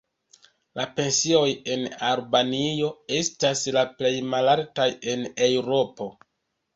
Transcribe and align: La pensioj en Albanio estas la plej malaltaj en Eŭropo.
La 0.79 0.85
pensioj 0.99 1.41
en 1.75 1.83
Albanio 2.07 2.89
estas 3.17 3.61
la 3.75 3.83
plej 3.99 4.11
malaltaj 4.31 4.87
en 5.13 5.27
Eŭropo. 5.49 6.09